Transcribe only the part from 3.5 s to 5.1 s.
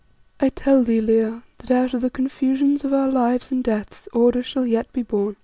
and deaths order shall yet be